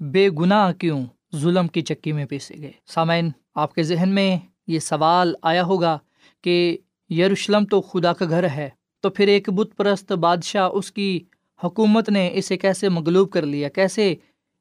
بے 0.00 0.28
گناہ 0.30 0.72
کیوں 0.72 1.04
ظلم 1.36 1.68
کی 1.68 1.80
چکی 1.80 2.12
میں 2.12 2.24
پیسے 2.24 2.54
گئے؟ 2.58 2.72
سامعین، 2.86 3.30
آپ 3.54 3.74
کے 3.74 3.82
ذہن 3.82 4.08
میں 4.08 4.38
یہ 4.66 4.78
سوال 4.78 5.34
آیا 5.42 5.62
ہوگا 5.62 5.98
کہ 6.44 6.76
یروشلم 7.10 7.64
تو 7.64 7.80
خدا 7.80 8.12
کا 8.12 8.24
گھر 8.28 8.48
ہے، 8.48 8.68
تو 9.00 9.10
پھر 9.10 9.28
ایک 9.28 9.50
بت 9.50 9.76
پرست 9.76 10.12
بادشاہ 10.12 10.68
اس 10.68 10.92
کی 10.92 11.20
حکومت 11.64 12.08
نے 12.08 12.30
اسے 12.34 12.56
کیسے 12.56 12.88
مغلوب 12.88 13.30
کر 13.30 13.46
لیا؟ 13.46 13.68
کیسے 13.68 14.14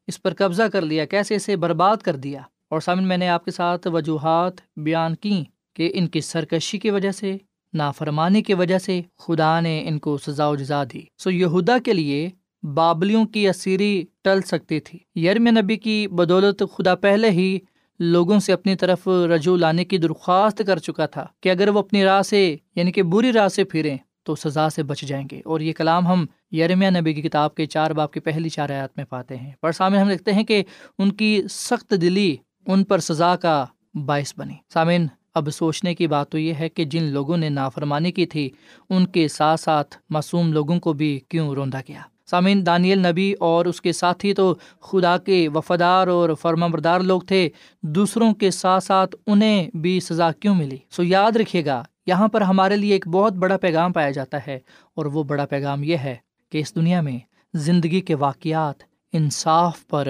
اس 0.07 0.21
پر 0.21 0.33
قبضہ 0.37 0.63
کر 0.63 0.81
لیا، 0.81 1.05
کیسے 1.05 1.35
اسے 1.35 1.55
برباد 1.55 1.97
کر 1.97 2.15
دیا؟ 2.15 2.41
اور 2.69 2.81
سامن، 2.81 3.03
میں 3.03 3.17
نے 3.17 3.27
آپ 3.27 3.45
کے 3.45 3.51
ساتھ 3.51 3.87
وجوہات 3.87 4.53
بیان 4.77 5.15
کی 5.15 5.43
کہ 5.73 5.91
ان 5.95 6.07
کی 6.07 6.21
سرکشی 6.21 6.79
کی 6.79 6.89
وجہ 6.89 7.11
سے، 7.11 7.37
نافرمانی 7.73 8.41
کی 8.41 8.53
وجہ 8.53 8.77
سے 8.77 9.01
خدا 9.17 9.59
نے 9.59 9.87
ان 9.87 9.99
کو 9.99 10.17
سزا 10.17 10.47
و 10.47 10.55
جزا 10.55 10.83
دی۔ 10.93 11.01
سو 11.17 11.31
یہودا 11.31 11.77
کے 11.77 11.93
لیے 11.93 12.29
بابلیوں 12.63 13.25
کی 13.25 13.47
اسیری 13.47 14.03
ٹل 14.23 14.41
سکتی 14.41 14.79
تھی۔ 14.79 15.25
یرم 15.25 15.47
نبی 15.47 15.75
کی 15.75 16.07
بدولت 16.07 16.63
خدا 16.77 16.95
پہلے 16.95 17.29
ہی 17.29 17.59
لوگوں 17.99 18.39
سے 18.39 18.53
اپنی 18.53 18.75
طرف 18.75 19.07
رجوع 19.07 19.57
لانے 19.57 19.85
کی 19.85 19.97
درخواست 19.97 20.61
کر 20.67 20.77
چکا 20.77 21.05
تھا 21.05 21.25
کہ 21.41 21.49
اگر 21.49 21.67
وہ 21.67 21.79
اپنی 21.79 22.03
راہ 22.03 22.21
سے 22.21 22.57
یعنی 22.75 22.91
کہ 22.91 23.03
بری 23.03 23.33
راہ 23.33 23.47
سے 23.47 23.63
پھریں 23.63 23.97
تو 24.25 24.35
سزا 24.35 24.69
سے 24.69 24.83
بچ 24.83 25.01
جائیں 25.01 25.27
گے۔ 25.31 25.41
اور 25.45 25.59
یہ 25.59 25.73
کلام 25.73 26.07
ہم 26.07 26.25
یرمیا 26.51 26.89
نبی 26.89 27.13
کی 27.13 27.21
کتاب 27.21 27.55
کے 27.55 27.65
چار 27.65 27.91
باپ 27.91 28.13
کی 28.13 28.19
پہلی 28.19 28.49
چار 28.49 28.69
آیات 28.69 28.89
میں 28.95 29.05
پاتے 29.05 29.35
ہیں۔ 29.35 29.51
پر 29.61 29.71
سامنے 29.71 29.99
ہم 29.99 30.07
دیکھتے 30.07 30.33
ہیں 30.33 30.43
کہ 30.43 30.63
ان 30.99 31.11
کی 31.11 31.41
سخت 31.49 31.93
دلی 32.01 32.35
ان 32.67 32.83
پر 32.83 32.99
سزا 32.99 33.35
کا 33.35 33.65
باعث 34.05 34.33
بنی۔ 34.37 34.53
سامعین، 34.73 35.07
اب 35.33 35.49
سوچنے 35.53 35.95
کی 35.95 36.07
بات 36.07 36.29
تو 36.29 36.37
یہ 36.37 36.53
ہے 36.59 36.69
کہ 36.69 36.85
جن 36.85 37.03
لوگوں 37.03 37.37
نے 37.37 37.49
نافرمانی 37.49 38.11
کی 38.11 38.25
تھی، 38.25 38.49
ان 38.89 39.05
کے 39.05 39.27
ساتھ 39.27 39.59
ساتھ 39.59 39.97
معصوم 40.09 40.53
لوگوں 40.53 40.79
کو 40.79 40.93
بھی 40.93 41.19
کیوں 41.29 41.55
روندا 41.55 41.81
کیا 41.81 42.01
سامعین، 42.25 42.65
دانیل 42.65 43.07
نبی 43.07 43.33
اور 43.39 43.65
اس 43.65 43.81
کے 43.81 43.91
ساتھی 43.91 44.33
تو 44.33 44.55
خدا 44.81 45.17
کے 45.17 45.49
وفادار 45.49 46.07
اور 46.07 46.29
فرما 46.41 46.67
بردار 46.67 46.99
لوگ 46.99 47.21
تھے، 47.21 47.49
دوسروں 47.81 48.33
کے 48.33 48.51
ساتھ 48.51 48.83
ساتھ 48.83 49.15
انہیں 49.27 49.69
بھی 49.73 49.99
سزا 49.99 50.31
کیوں 50.31 50.55
ملی؟ 50.55 50.77
سو 50.89 51.03
یاد 51.03 51.35
رکھیے 51.35 51.65
گا 51.65 51.83
یہاں 52.05 52.27
پر 52.27 52.41
ہمارے 52.41 52.75
لیے 52.75 52.93
ایک 52.93 53.07
بہت 53.07 53.33
بڑا 53.33 53.57
پیغام 53.57 53.93
پایا 53.93 54.11
جاتا 54.11 54.37
ہے 54.47 54.59
اور 54.93 55.05
وہ 55.05 55.23
بڑا 55.23 55.45
پیغام 55.45 55.83
یہ 55.83 55.97
ہے 55.97 56.15
کہ 56.49 56.57
اس 56.57 56.75
دنیا 56.75 57.01
میں 57.01 57.19
زندگی 57.53 58.01
کے 58.01 58.15
واقعات 58.15 58.83
انصاف 59.13 59.87
پر 59.87 60.07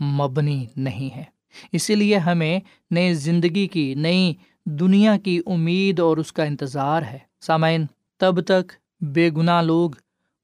مبنی 0.00 0.66
نہیں 0.76 1.16
ہے 1.16 1.24
اسی 1.72 1.94
لیے 1.94 2.16
ہمیں 2.16 2.60
نئی 2.90 3.14
زندگی 3.14 3.66
کی، 3.66 3.94
نئی 3.94 4.34
دنیا 4.64 5.16
کی 5.16 5.40
امید 5.46 6.00
اور 6.00 6.16
اس 6.16 6.32
کا 6.32 6.44
انتظار 6.44 7.02
ہے۔ 7.02 7.18
سامعین، 7.40 7.86
تب 8.16 8.40
تک 8.40 8.72
بے 9.00 9.30
گناہ 9.30 9.62
لوگ 9.62 9.90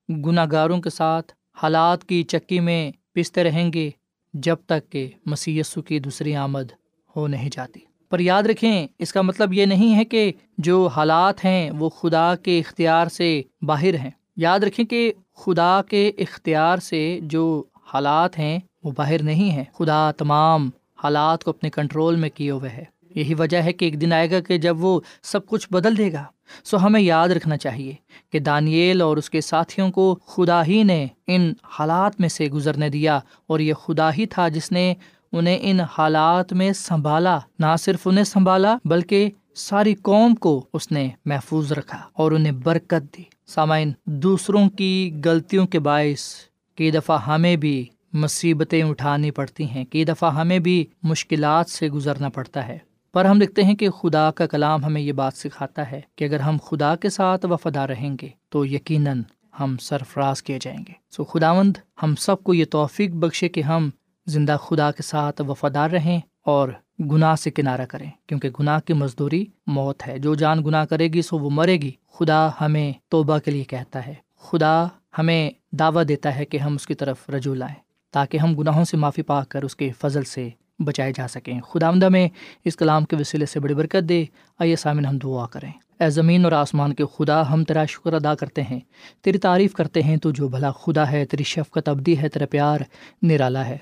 گناہ 0.08 0.46
گاروں 0.52 0.80
کے 0.80 0.90
ساتھ 0.90 1.32
حالات 1.62 2.04
کی 2.04 2.22
چکی 2.22 2.60
میں 2.60 2.92
پستے 3.12 3.44
رہیں 3.44 3.72
گے 3.72 3.90
جب 4.34 4.56
تک 4.66 4.90
کہ 4.90 5.10
مسی 5.26 5.60
کی 5.86 5.98
دوسری 5.98 6.36
آمد 6.36 6.72
ہو 7.16 7.26
نہیں 7.26 7.48
جاتی۔ 7.52 7.80
پر 8.14 8.20
یاد 8.20 8.42
رکھیں، 8.42 8.86
اس 8.98 9.12
کا 9.12 9.22
مطلب 9.22 9.52
یہ 9.52 9.66
نہیں 9.66 9.98
ہے 9.98 10.04
کہ 10.04 10.32
جو 10.58 10.86
حالات 10.86 11.44
ہیں 11.44 11.70
وہ 11.70 11.88
خدا 11.88 12.34
کے 12.36 12.58
اختیار 12.58 13.06
سے 13.06 13.42
باہر 13.62 13.94
ہیں۔ 13.94 14.10
یاد 14.36 14.60
رکھیں 14.60 14.86
کہ 14.86 15.12
خدا 15.36 15.80
کے 15.88 16.12
اختیار 16.18 16.78
سے 16.78 17.18
جو 17.22 17.62
حالات 17.82 18.38
ہیں 18.38 18.58
وہ 18.84 18.90
باہر 18.96 19.22
نہیں 19.22 19.50
ہیں۔ 19.50 19.64
خدا 19.78 20.10
تمام 20.10 20.70
حالات 21.02 21.44
کو 21.44 21.50
اپنے 21.50 21.70
کنٹرول 21.70 22.16
میں 22.16 22.28
کیے 22.34 22.50
ہوئے 22.50 22.70
ہے۔ 22.70 22.84
یہی 23.14 23.34
وجہ 23.34 23.62
ہے 23.62 23.72
کہ 23.72 23.84
ایک 23.84 24.00
دن 24.00 24.12
آئے 24.12 24.30
گا 24.30 24.40
کہ 24.40 24.58
جب 24.58 24.84
وہ 24.84 25.00
سب 25.22 25.46
کچھ 25.46 25.68
بدل 25.70 25.98
دے 25.98 26.12
گا، 26.12 26.24
سو 26.64 26.76
ہمیں 26.86 27.00
یاد 27.00 27.28
رکھنا 27.28 27.56
چاہیے 27.56 27.92
کہ 28.32 28.38
دانیل 28.38 29.02
اور 29.02 29.16
اس 29.16 29.30
کے 29.30 29.40
ساتھیوں 29.40 29.90
کو 29.90 30.18
خدا 30.26 30.66
ہی 30.66 30.82
نے 30.82 31.06
ان 31.26 31.52
حالات 31.62 32.20
میں 32.20 32.28
سے 32.28 32.46
گزرنے 32.46 32.88
دیا 32.88 33.20
اور 33.46 33.60
یہ 33.60 33.74
خدا 33.74 34.14
ہی 34.14 34.26
تھا 34.26 34.48
جس 34.48 34.72
نے 34.72 34.94
انہیں 35.34 35.58
ان 35.60 35.80
حالات 35.80 36.52
میں 36.52 36.72
سنبھالا، 36.72 37.38
نہ 37.58 37.76
صرف 37.78 38.06
انہیں 38.06 38.24
سنبھالا، 38.24 38.76
بلکہ 38.84 39.30
ساری 39.54 39.94
قوم 39.94 40.34
کو 40.34 40.66
اس 40.72 40.92
نے 40.92 41.08
محفوظ 41.24 41.72
رکھا 41.72 41.98
اور 42.12 42.32
انہیں 42.32 42.52
برکت 42.52 43.16
دی۔ 43.18 43.22
سامعین، 43.46 43.92
دوسروں 44.06 44.68
کی 44.68 45.20
غلطیوں 45.24 45.66
کے 45.66 45.78
باعث 45.78 46.34
کئی 46.74 46.90
دفعہ 46.90 47.18
ہمیں 47.22 47.56
بھی 47.56 47.84
مصیبتیں 48.12 48.82
اٹھانی 48.82 49.30
پڑتی 49.30 49.64
ہیں، 49.64 49.84
کئی 49.84 50.04
دفعہ 50.04 50.34
ہمیں 50.34 50.58
بھی 50.58 50.86
مشکلات 51.02 51.70
سے 51.70 51.88
گزرنا 51.88 52.28
پڑتا 52.28 52.68
ہے۔ 52.68 52.78
پر 53.12 53.24
ہم 53.24 53.38
دیکھتے 53.38 53.64
ہیں 53.64 53.74
کہ 53.74 53.90
خدا 53.90 54.30
کا 54.30 54.46
کلام 54.46 54.84
ہمیں 54.84 55.00
یہ 55.00 55.12
بات 55.12 55.34
سکھاتا 55.34 55.90
ہے 55.90 56.00
کہ 56.16 56.24
اگر 56.24 56.40
ہم 56.40 56.56
خدا 56.62 56.96
کے 56.96 57.08
ساتھ 57.08 57.46
وفادار 57.46 57.88
رہیں 57.88 58.16
گے 58.22 58.28
تو 58.48 58.66
یقیناً 58.66 59.22
ہم 59.60 59.76
سرفراز 59.80 60.42
کیے 60.42 60.58
جائیں 60.62 60.80
گے۔ 60.88 60.92
سو 61.10 61.24
خداوند، 61.24 61.76
ہم 62.02 62.14
سب 62.14 62.44
کو 62.44 62.54
یہ 62.54 62.64
توفیق 62.64 63.10
بخشے 63.10 63.48
کہ 63.48 63.62
ہم 63.62 63.90
زندہ 64.26 64.56
خدا 64.62 64.90
کے 64.90 65.02
ساتھ 65.02 65.42
وفادار 65.48 65.90
رہیں 65.90 66.20
اور 66.44 66.68
گناہ 67.00 67.34
سے 67.34 67.50
کنارہ 67.50 67.86
کریں، 67.86 68.10
کیونکہ 68.26 68.50
گناہ 68.60 68.80
کی 68.80 68.92
مزدوری 68.92 69.46
موت 69.66 70.06
ہے۔ 70.06 70.18
جو 70.18 70.34
جان 70.34 70.64
گناہ 70.64 70.84
کرے 70.84 71.08
گی، 71.08 71.22
سو 71.22 71.38
وہ 71.38 71.50
مرے 71.50 71.76
گی۔ 71.76 71.90
خدا 72.12 72.48
ہمیں 72.60 72.92
توبہ 73.08 73.38
کے 73.38 73.50
لیے 73.50 73.64
کہتا 73.64 74.06
ہے۔ 74.06 74.14
خدا 74.38 74.86
ہمیں 75.18 75.50
دعویٰ 75.72 76.08
دیتا 76.08 76.36
ہے 76.36 76.44
کہ 76.44 76.56
ہم 76.56 76.74
اس 76.74 76.86
کی 76.86 76.94
طرف 76.94 77.30
رجوع 77.30 77.54
لائیں، 77.54 77.74
تاکہ 78.12 78.38
ہم 78.38 78.54
گناہوں 78.54 78.84
سے 78.84 78.96
معافی 78.96 79.22
پا 79.22 79.44
کر 79.44 79.62
اس 79.62 79.76
کے 79.76 79.90
فضل 80.00 80.22
سے 80.22 80.48
بچائے 80.78 81.12
جا 81.16 81.28
سکیں۔ 81.28 81.60
خدا 81.60 81.88
آمدہ 81.88 82.08
میں 82.08 82.28
اس 82.64 82.76
کلام 82.76 83.04
کے 83.04 83.16
وسیلے 83.16 83.46
سے 83.46 83.60
بڑی 83.60 83.74
برکت 83.74 84.08
دے۔ 84.08 84.24
آئیے 84.58 84.76
سامن 84.76 85.06
ہم 85.06 85.18
دعا 85.18 85.46
کریں۔ 85.46 85.72
اے 86.00 86.10
زمین 86.10 86.44
اور 86.44 86.52
آسمان 86.52 86.94
کے 86.94 87.04
خدا، 87.18 87.52
ہم 87.52 87.64
تیرا 87.64 87.84
شکر 87.84 88.12
ادا 88.12 88.34
کرتے 88.34 88.62
ہیں۔ 88.62 88.80
تیری 89.22 89.38
تعریف 89.38 89.72
کرتے 89.72 90.02
ہیں 90.02 90.16
تو 90.16 90.30
جو 90.30 90.48
بھلا 90.48 90.70
خدا 90.70 91.10
ہے، 91.10 91.24
تیری 91.24 91.42
شفقت 91.42 91.88
ابدی 91.88 92.18
ہے، 92.18 92.28
تیرا 92.28 92.46
پیار 92.46 92.80
نرالا 93.22 93.66
ہے۔ 93.66 93.76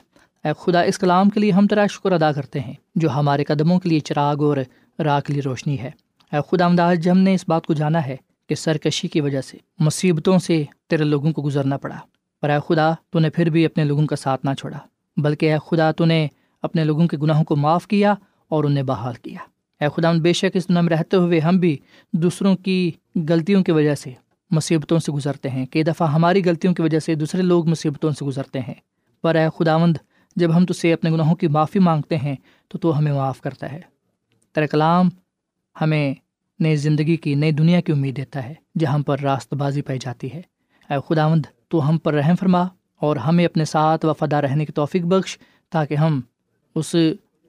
اے 0.45 0.51
خدا، 0.59 0.81
اس 0.81 0.99
کلام 0.99 1.31
کے 1.31 1.41
لیے 1.41 1.53
ہم 1.53 1.67
تیرا 1.67 1.87
شکر 1.87 2.13
ادا 2.13 2.33
کرتے 2.33 2.61
ہیں، 2.61 2.73
جو 2.95 3.11
ہمارے 3.11 3.45
قدموں 3.45 3.81
کے 3.81 3.89
لیے 3.89 4.01
چراغ 4.01 4.45
اور 4.45 4.57
راہ 4.99 5.21
کے 5.21 5.33
لیے 5.33 5.43
روشنی 5.43 5.79
ہے۔ 5.79 5.91
اے 6.33 6.39
خدا 6.51 6.65
آمداد 6.65 7.07
ہم 7.07 7.19
نے 7.19 7.35
اس 7.35 7.45
بات 7.49 7.67
کو 7.67 7.75
جانا 7.75 8.07
ہے 8.07 8.17
کہ 8.49 8.55
سرکشی 8.55 9.09
کی 9.09 9.21
وجہ 9.21 9.41
سے 9.41 9.59
مصیبتوں 9.79 10.39
سے 10.39 10.65
تیرے 10.91 11.05
لوگوں 11.05 11.33
کو 11.33 11.43
گزرنا 11.43 11.77
پڑا، 11.77 11.97
پر 12.41 12.51
اے 12.51 12.59
خدا 12.69 12.93
تو 13.11 13.19
نے 13.19 13.31
پھر 13.31 13.51
بھی 13.51 13.65
اپنے 13.67 13.85
لوگوں 13.85 14.07
کا 14.07 14.17
ساتھ 14.17 14.47
نہ 14.47 14.55
چھوڑا، 14.59 14.79
بلکہ 15.17 15.53
اے 15.53 15.59
خدا 15.71 15.93
تو 15.93 16.05
نے 16.05 16.27
اپنے 16.63 16.85
لوگوں 16.85 17.07
کے 17.07 17.17
گناہوں 17.17 17.45
کو 17.45 17.57
معاف 17.57 17.87
کیا 17.87 18.15
اور 18.49 18.65
انہیں 18.65 18.85
بحال 18.85 19.15
کیا۔ 19.15 19.39
اے 19.81 19.89
خدا 19.97 20.13
بے 20.13 20.33
شک 20.33 20.57
اس 20.57 20.69
دنیا 20.69 20.81
میں 20.81 20.97
رہتے 20.97 21.17
ہوئے 21.17 21.41
ہم 21.41 21.57
بھی 21.57 21.77
دوسروں 22.13 22.57
کی 22.57 22.91
غلطیوں 23.29 23.63
کی 23.65 23.73
وجہ 23.73 23.95
سے 23.95 24.11
مصیبتوں 24.51 24.99
سے 24.99 25.13
گزرتے 25.13 25.51
ہیں۔ 25.51 25.67
کئی 25.67 25.83
دفعہ 25.83 26.09
ہماری 26.09 26.45
غلطیوں 26.45 26.75
کی 26.75 26.83
وجہ 26.83 26.99
سے 26.99 27.15
دوسرے 27.15 27.43
لوگ 27.43 27.69
مصیبتوں 27.69 28.11
سے 28.11 28.25
گزرتے 28.25 28.61
ہیں۔ 28.61 28.75
پر 29.23 29.35
اے 29.35 29.47
خداوند 29.59 29.97
جب 30.37 30.57
ہم 30.57 30.67
تو 30.67 30.75
سے 30.75 30.93
اپنے 30.93 31.11
گناہوں 31.11 31.35
کی 31.35 31.49
معافی 31.49 31.79
مانگتے 31.79 32.17
ہیں، 32.17 32.37
تو 32.69 32.79
تو 32.79 32.99
ہمیں 32.99 33.13
معاف 33.13 33.41
کرتا 33.41 33.73
ہے۔ 33.73 33.81
تیرا 34.55 34.67
کلام 34.67 35.09
ہمیں 35.81 36.15
نئی 36.61 36.77
زندگی 36.77 37.17
کی، 37.17 37.35
نئی 37.35 37.53
دنیا 37.53 37.81
کی 37.81 37.93
امید 37.93 38.17
دیتا 38.17 38.45
ہے، 38.45 38.55
جہاں 38.79 38.99
پر 38.99 39.21
راست 39.21 39.55
بازی 39.55 39.83
پائی 39.83 39.99
جاتی 39.99 40.33
ہے۔ 40.35 40.43
اے 40.91 40.95
خداوند، 41.09 41.47
تو 41.69 41.89
ہم 41.89 41.99
پر 41.99 42.15
رحم 42.15 42.35
فرما 42.41 42.63
اور 43.01 43.17
ہمیں 43.17 43.45
اپنے 43.45 43.65
ساتھ 43.65 44.07
وفادہ 44.07 44.37
رہنے 44.37 44.65
کی 44.65 44.73
توفیق 44.73 45.03
بخش، 45.03 45.39
تاکہ 45.71 45.95
ہم 45.95 46.21
اس 46.75 46.97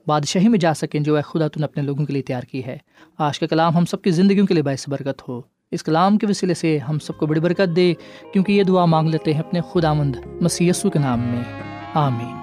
بادشاہی 0.07 0.47
میں 0.47 0.59
جا 0.59 0.73
سکیں 0.73 0.99
جو 0.99 1.17
ہے 1.17 1.21
خدا 1.21 1.47
تن 1.47 1.63
اپنے 1.63 1.83
لوگوں 1.83 2.05
کے 2.05 2.13
لیے 2.13 2.21
تیار 2.21 2.41
کی 2.41 2.65
ہے۔ 2.65 2.77
آج 3.17 3.39
کا 3.39 3.47
کلام 3.47 3.77
ہم 3.77 3.85
سب 3.85 4.01
کی 4.01 4.11
زندگیوں 4.11 4.47
کے 4.47 4.53
لیے 4.53 4.63
باعث 4.63 4.89
برکت 4.89 5.29
ہو۔ 5.29 5.41
اس 5.71 5.83
کلام 5.83 6.17
کے 6.17 6.27
وسیلے 6.27 6.53
سے 6.53 6.77
ہم 6.77 6.99
سب 6.99 7.17
کو 7.17 7.25
بڑی 7.25 7.39
برکت 7.39 7.75
دے، 7.75 7.93
کیونکہ 8.33 8.51
یہ 8.51 8.63
دعا 8.63 8.85
مانگ 8.85 9.09
لیتے 9.09 9.33
ہیں 9.33 9.39
اپنے 9.39 9.59
خدا 9.71 9.93
مند 9.93 10.15
مسیسو 10.41 10.89
کے 10.89 10.99
نام 10.99 11.19
میں۔ 11.19 11.61
آمین۔ 11.93 12.42